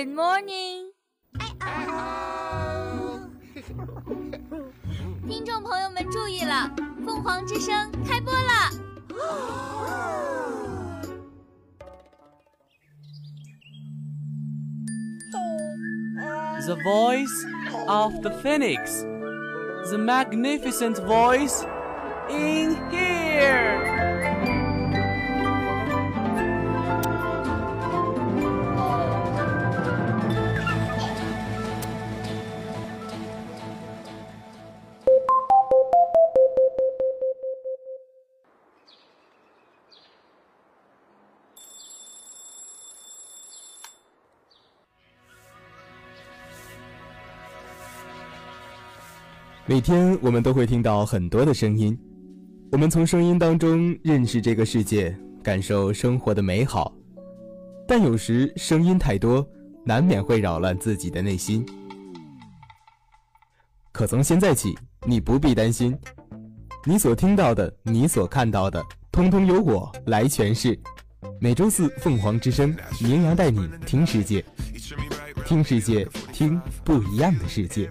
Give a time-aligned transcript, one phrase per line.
[0.00, 0.92] Good morning，
[5.28, 6.70] 听众朋友们注意了，
[7.04, 8.70] 凤凰之声开播了。
[16.66, 17.46] The voice
[17.86, 19.04] of the phoenix,
[19.90, 21.64] the magnificent voice
[22.28, 23.99] in here.
[49.71, 51.97] 每天我们都会听到很多的声音，
[52.73, 56.93] 我们从声音当中认识这个世界，感受生活的美好。
[57.87, 59.47] 但有时声音太多，
[59.85, 61.65] 难免会扰乱自己的内心。
[63.93, 64.77] 可从现在起，
[65.07, 65.97] 你不必担心，
[66.83, 70.77] 你所听到的，你所看到的，通通由我来诠释。
[71.39, 74.43] 每周四，凤凰之声，绵羊带你听世界，
[75.45, 77.89] 听世界，听不一样的世界。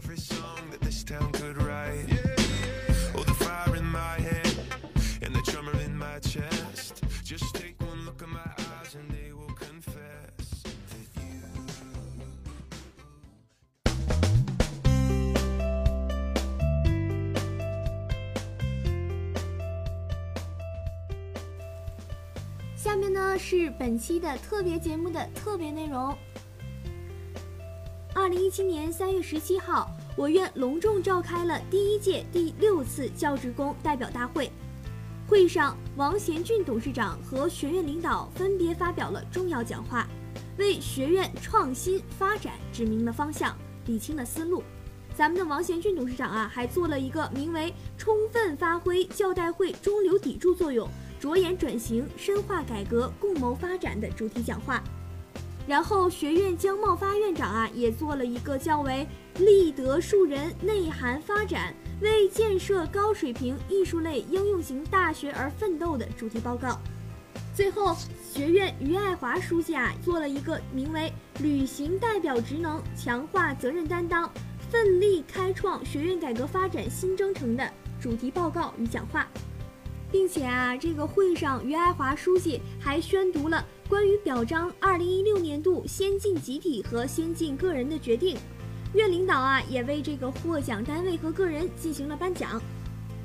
[23.31, 26.17] 呢是本期的特别节目的特别内容。
[28.13, 34.51] 二零一七年三月十七号，我院隆重召开了第一届第六次教职工代表大会。
[35.29, 40.09] 会上，王贤俊董事长和学院领导分别发表了重要讲话，
[40.59, 44.65] 为学院创新发展指明了方向，理清了思路。
[45.15, 50.89] 咱们的王贤俊董事长啊，还做了一个名为“充分发挥教代会中流砥柱作用”。
[51.21, 54.83] 着眼转型、深化改革、共谋发展的主题讲话，
[55.67, 59.07] 然后学院江茂发院长啊也做了一个较为
[59.39, 66.79] “立德树人、内涵发展，为建设高水平艺术类应用型大学而奋斗”的主题报告。
[67.55, 67.95] 最后，
[68.33, 74.31] 学院于爱华书记啊做了一个名为“履行代表职能，强化责任担当，
[74.71, 77.71] 奋力开创学院改革发展新征程”的
[78.01, 79.29] 主题报告与讲话。
[80.13, 88.37] 并且啊，这个会上，于爱华书记还宣读了关于表彰二零一六年度先进集体和先进个人的决定。
[88.95, 92.61] 院领导啊，也为这个获奖单位和个人进行了颁奖。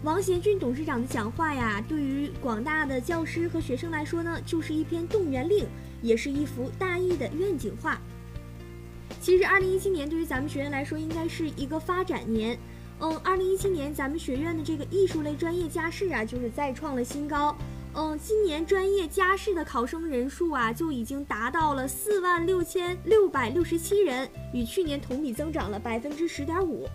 [0.03, 5.65] 王贤俊董事长的讲话呀，对于广大的教师和学生来说呢，就是一篇动员令，
[6.03, 7.99] 也是一幅大义的愿景画。
[9.19, 12.55] 其实，二零一七年对于咱们学院来说，应该是一个发展年。
[12.99, 17.55] 嗯，二零一七年咱们学院的这个艺术类专业加试啊，就是再创了新高。
[17.93, 26.87] 嗯，今年专业加试的考生人数啊，就已经达到了四万六千六百六十七人，与去年同比增长了百分之十点五。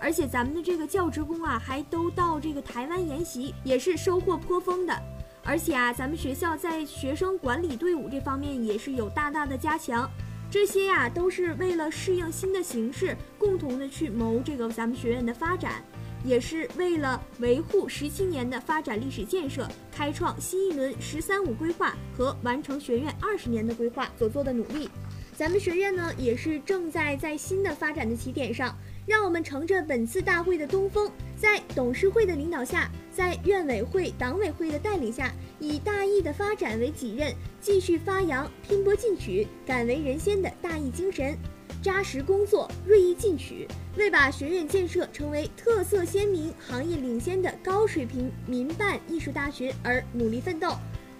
[0.00, 4.94] 而且咱们的这个教职工啊，还都到这个台湾研习，也是收获颇丰的。
[5.42, 10.10] 而且啊，咱们学校在学生管理队伍这方面也是有大大的加强。
[10.50, 15.82] 这些呀，都是为了适应新的形势，共同的去谋这个咱们学院的发展，
[16.24, 24.88] 也是为了维护十七年的发展历史建设，开创新一轮“十三五”规划和完成学院二十年的规划所做的努力。
[25.36, 28.76] 咱们学院呢，也是正在在新的发展的起点上。
[29.06, 41.38] 让我们乘着本次大会的东风，在董事会的领导下，在院委会、党委会的带领下，以大义的发展为己任，继续发扬拼搏进取、敢为人先的大义精神，
[41.80, 50.72] 扎实工作、锐意进取，为把学院建设成为特色鲜明、行业领先的高水平民办艺术大学而努力奋斗。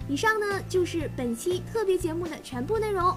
[0.07, 3.15] 以上呢，就是本期特别节目的全部内容。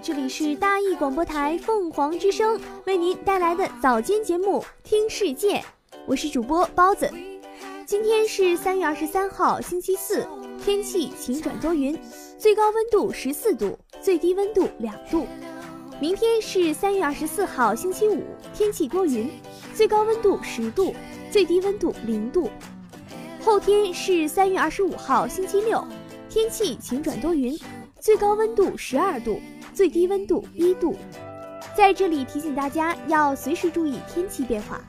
[0.00, 5.54] 这里是大义广播台凤凰之声为您带来的早间节目《听世界》，
[6.06, 7.10] 我是主播包子。
[7.84, 10.24] 今天是三月二十三号，星期四，
[10.62, 11.98] 天气晴转多云，
[12.38, 15.26] 最高温度十四度，最低温度两度。
[16.00, 18.22] 明天是三月二十四号，星期五，
[18.54, 19.28] 天气多云，
[19.74, 20.94] 最高温度十度，
[21.30, 22.48] 最低温度零度。
[23.44, 25.84] 后天是三月二十五号，星期六，
[26.28, 27.58] 天气晴转多云，
[27.98, 29.40] 最高温度十二度，
[29.78, 30.96] 最低温度一度。
[31.76, 34.80] 在这里提醒大家要随时注意天气变化。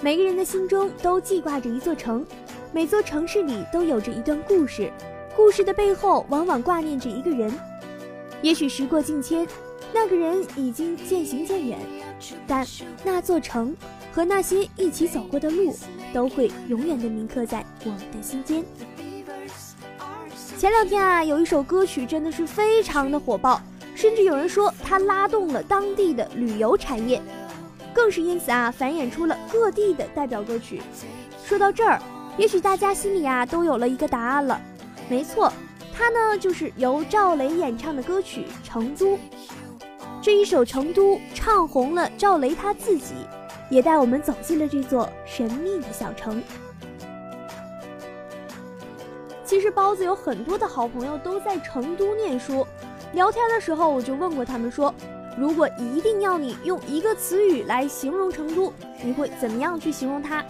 [0.00, 2.24] 每个人的心中都记挂着一座城，
[2.72, 4.88] 每座城市里都有着一段故事，
[5.34, 7.52] 故事的背后往往挂念着一个人。
[8.40, 9.44] 也许时过境迁。
[9.92, 11.78] 那个人已经渐行渐远，
[12.46, 12.64] 但
[13.04, 13.74] 那座城
[14.12, 15.74] 和那些一起走过的路，
[16.12, 18.62] 都会永远的铭刻在我们的心间。
[20.58, 23.60] 前两天啊，有一首歌曲真的是非常的火爆，
[23.94, 27.20] 甚至有人说它拉动了当地的旅游产业，
[27.92, 30.80] 更是因此啊，繁衍出了各地的代表歌曲。
[31.44, 32.00] 说到这儿，
[32.38, 34.58] 也许大家心里啊都有了一个答案了，
[35.10, 35.52] 没错，
[35.94, 39.14] 它呢就是由赵雷演唱的歌曲《成都》。
[40.22, 43.12] 这一首《成都》唱红了赵雷他自己，
[43.70, 46.42] 也带我们走进了这座神秘的小城。
[49.56, 52.66] 其实包子有很多的好朋友都在成都念书，
[53.14, 54.94] 聊天的时候我就问过他们说，
[55.34, 58.70] 如果一定要你用一个词语来形容成都，
[59.02, 60.44] 你会怎么样去形容它？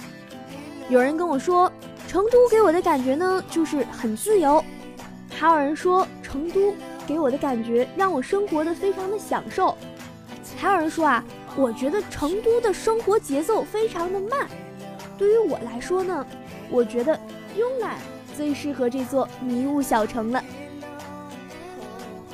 [0.89, 1.71] 有人跟我说，
[2.09, 4.61] 成都给我的感觉呢就是很自由，
[5.31, 6.75] 还有人说成都。
[7.07, 9.79] 给我的感觉让我生活的非常的享受，
[10.57, 11.23] 还有人说啊，
[11.55, 14.49] 我觉得成都的生活节奏非常的慢。
[15.17, 16.27] 对于我来说呢，
[16.69, 17.15] 我觉得
[17.57, 17.95] 慵懒
[18.37, 20.43] 最适合这座迷雾小城了。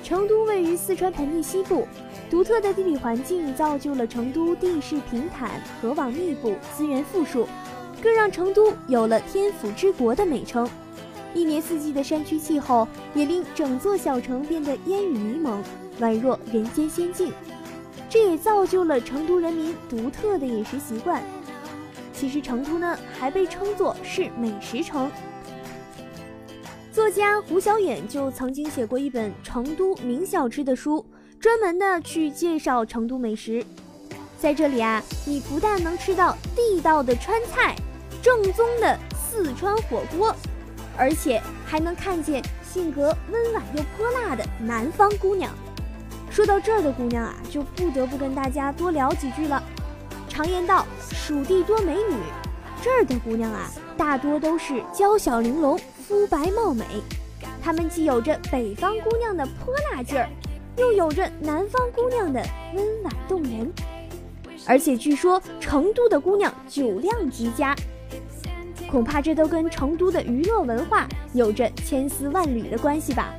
[0.02, 1.86] 成都位于四川盆地西部，
[2.28, 7.46] 独特的地理环境造就了成都地势平坦、河网密布、资源富庶，
[8.02, 10.68] 更让成都有了“天府之国”的美称。
[11.34, 15.62] 一年四季的山区气候也令整座小城变得烟雨迷蒙，
[15.98, 17.32] 宛若人间仙境。
[18.10, 21.22] 这也造就了成都人民独特的饮食习惯。
[22.12, 25.10] 其实成都呢，还被称作是美食城。
[26.92, 31.02] 作家胡小远就曾经写过一本《成都名小吃》的书，
[31.40, 33.64] 专门的去介绍成都美食。
[34.38, 37.74] 在这里啊，你不但能吃到地道的川菜，
[38.20, 40.36] 正宗的四川火锅。
[40.98, 45.50] 而且还能看见性格温婉又泼辣的南方姑娘。
[46.30, 49.62] 说到这儿的姑娘啊，就不得不跟大家多聊几句了。
[50.28, 52.16] 常言道，蜀地多美女，
[52.82, 56.84] 这儿的姑娘啊，大多都是娇小玲珑、肤白貌美。
[57.62, 60.28] 她们既有着北方姑娘的泼辣劲儿，
[60.76, 62.42] 又有着南方姑娘的
[62.74, 63.72] 温婉动人。
[64.66, 67.74] 而且据说成都的姑娘酒量极佳。
[68.90, 73.32] 恐怕这都跟成都的娱乐文化有着千丝万缕的关系吧。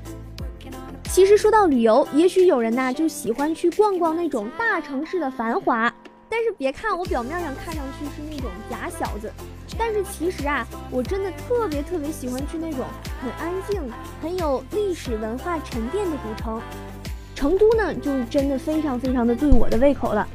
[1.12, 5.94] 其实说到旅游，也许有人呐就喜欢去逛逛那种大城市的繁华，
[6.28, 9.32] 但是别看我表面上看上去是那种假小子，
[9.78, 12.86] 但是其实啊，我真的特别特别喜欢去那种
[13.22, 13.82] 很安静、
[14.22, 16.62] 很有历史文化沉淀的古城。
[17.36, 20.28] 成都呢，就真的非常非常的对我的胃口了。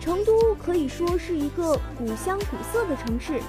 [0.00, 3.40] 成都可以说是一个古香古色的城市。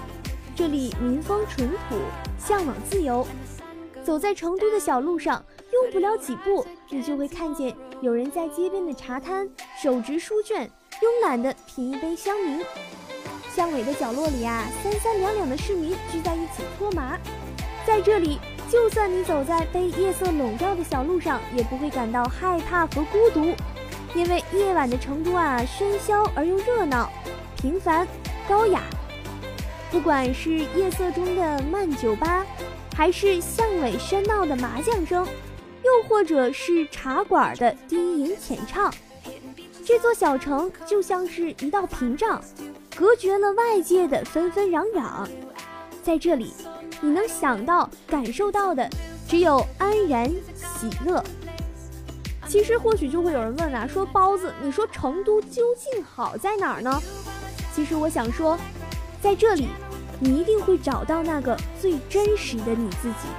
[0.55, 1.97] 这里民风淳朴，
[2.37, 3.25] 向往自由。
[4.03, 9.49] 走在成都的小路上，用不了几步，你就会看见有人在街边的茶摊
[9.81, 10.69] 手执书卷，
[11.01, 12.63] 慵懒地品一杯香茗。
[13.55, 17.17] 巷尾的角落里啊，三三两两的市民聚在一起搓麻。
[17.85, 23.53] 在这里，就算你走在被夜色笼罩的小路上，也不会感到害怕和孤独，
[24.15, 27.11] 因为夜晚的成都啊，喧嚣而又热闹，
[27.55, 28.07] 平凡
[28.49, 28.81] 高雅。
[29.91, 32.43] 不管是夜色中的慢酒吧，
[32.95, 35.27] 还是巷尾喧闹的麻将声，
[35.83, 38.91] 又或者是茶馆的低吟浅唱，
[39.85, 42.43] 这座小城就像是一道屏障，
[42.95, 45.27] 隔绝了外界的纷纷攘攘。
[46.03, 46.53] 在这里，
[47.01, 48.89] 你能想到、感受到的
[49.27, 51.23] 只有安然、喜乐。
[52.47, 57.01] 其实，或许就会有人问啊，说包子，你说成都究竟好在哪儿呢？
[57.73, 58.57] 其实，我想说。
[59.21, 59.69] 在这里，
[60.19, 63.29] 你一定会找到那个最真实的你自己。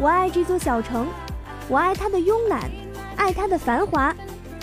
[0.00, 1.06] 我爱这座小城，
[1.68, 2.68] 我爱它的慵懒，
[3.16, 4.12] 爱它的繁华，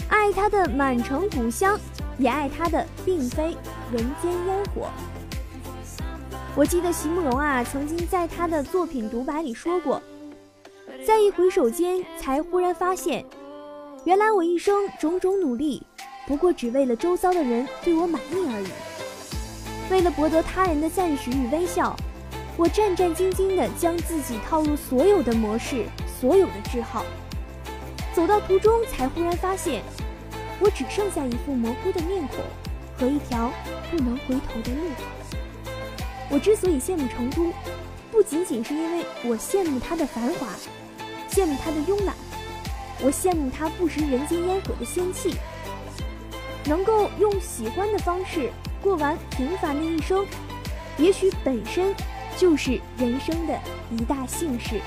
[0.09, 1.79] 爱它的满城古香，
[2.23, 3.55] 也爱他的并非
[3.91, 4.87] 人间烟火。
[6.55, 10.01] 我记得席慕容啊，曾经在他的作品独白里说过，
[11.05, 13.25] 在一回首间，才忽然发现，
[14.05, 15.85] 原来我一生种种努力，
[16.25, 18.67] 不过只为了周遭的人对我满意而已。
[19.91, 21.93] 为了博得他人的赞许与微笑，
[22.55, 25.83] 我战战兢兢地将自己套入所有的模式，
[26.21, 27.03] 所有的句号。
[28.13, 29.81] 走到途中才忽然发现，
[30.59, 32.37] 我只剩下一副模糊的面孔
[32.97, 33.51] 和一条
[33.91, 34.89] 不能回头的路。
[36.29, 37.51] 我之所以羡慕成都，
[38.11, 40.47] 不仅仅是因为我羡慕它的繁华，
[41.29, 42.15] 羡慕它的慵懒，
[43.01, 45.35] 我羡慕它不食人间烟火的仙气，
[46.65, 50.25] 能够用喜欢的方式过完平凡的一生，
[50.97, 51.93] 也许本身
[52.37, 53.59] 就是人生的
[53.91, 54.79] 一大幸事。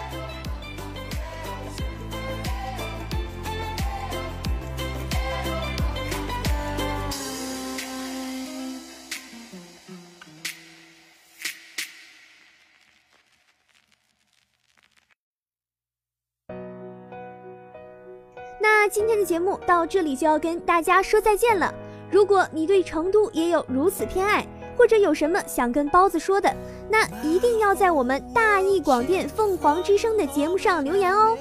[19.37, 21.71] 节目到这里就要跟大家说再见了。
[22.11, 24.47] 如果你对成都也有如此偏爱，
[24.79, 26.51] 或者有什么想跟包子说的，
[26.89, 31.37] 那一定要在我们大义广电凤凰之声的节目上留言哦。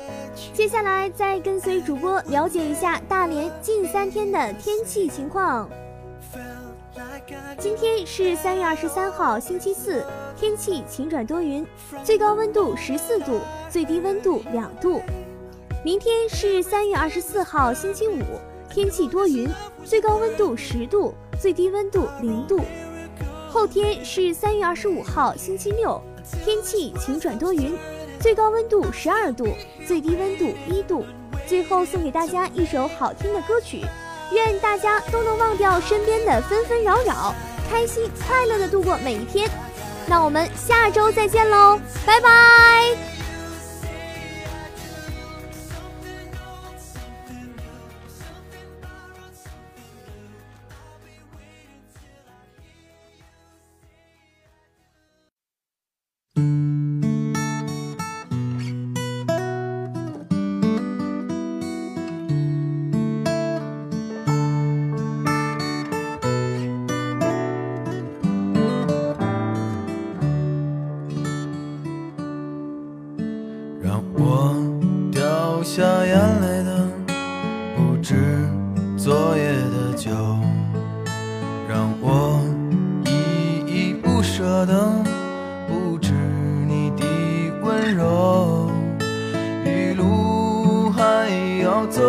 [0.54, 5.70] 接下来再跟随主播了解一下大连近三天的天气情况。
[7.58, 10.04] 今天是三月二十三号，星期四，
[10.38, 11.66] 天气晴转多云，
[12.04, 15.00] 最高温度十四度，最低温度两度。
[15.86, 18.24] 明天是三月二十四号，星期五，
[18.68, 19.48] 天气多云，
[19.84, 22.60] 最高温度十度，最低温度零度。
[23.52, 26.02] 后天是三月二十五号，星期六，
[26.44, 27.78] 天气晴转多云，
[28.20, 29.48] 最高温度十二度，
[29.86, 31.06] 最低温度一度。
[31.46, 33.82] 最后送给大家一首好听的歌曲，
[34.32, 37.36] 愿大家都能忘掉身边的纷纷扰扰，
[37.70, 39.48] 开心快乐的度过每一天。
[40.08, 43.15] 那我们下周再见喽，拜拜。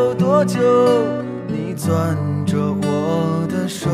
[0.07, 0.61] 有多久
[1.49, 3.91] 你攥着我的手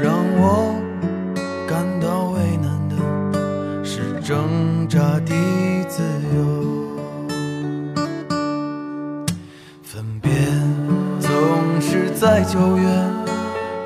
[0.00, 0.72] 让我
[1.66, 2.94] 感到为难的
[3.84, 5.34] 是挣扎的
[5.88, 6.04] 自
[6.36, 6.86] 由。
[9.82, 10.30] 分别
[11.18, 11.30] 总
[11.80, 12.86] 是在九月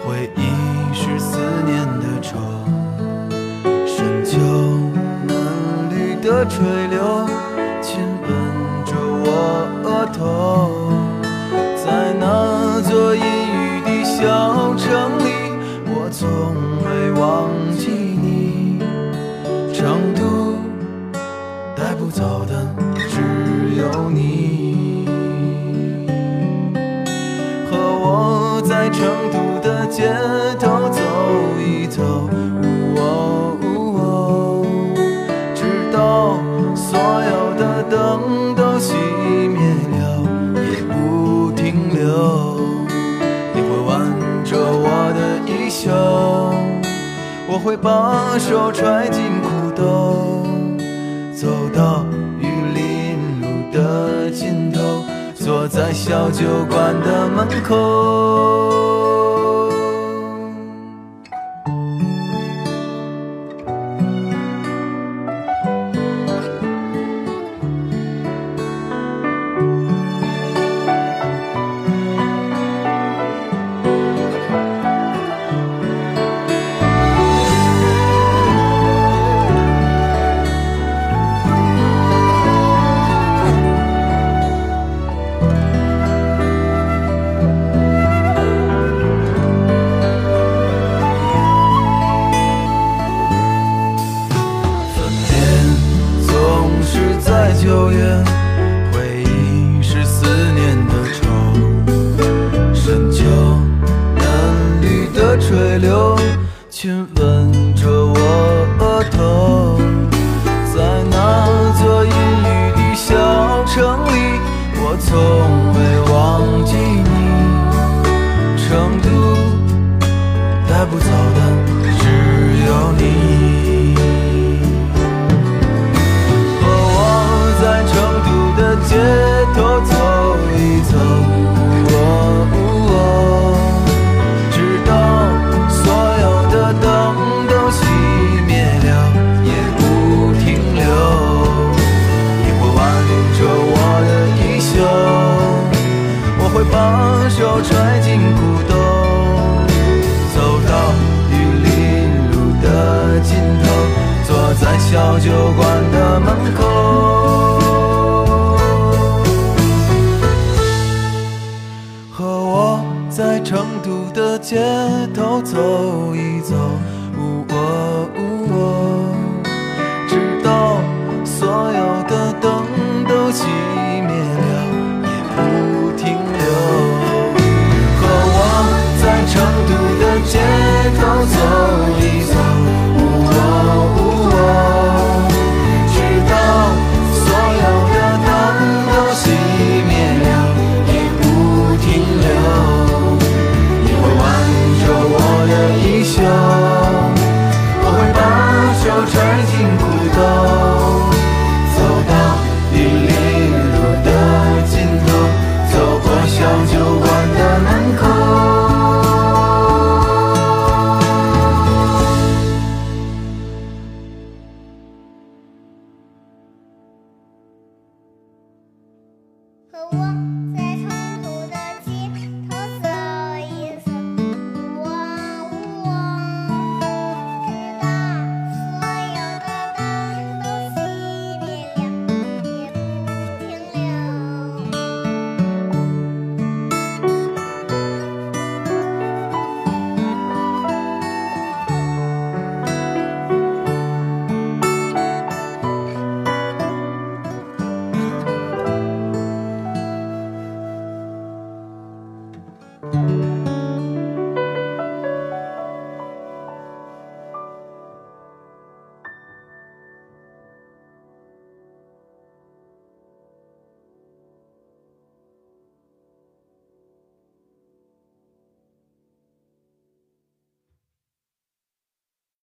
[0.04, 2.36] 回忆是思念的愁
[3.86, 4.38] 深秋
[5.26, 7.35] 嫩绿的垂柳
[43.54, 44.00] 你会挽
[44.44, 45.20] 着我的
[45.50, 45.90] 衣袖，
[47.48, 50.44] 我会把手揣进裤兜，
[51.34, 52.04] 走到
[52.38, 59.25] 玉林路的尽头，坐在小酒馆的门口。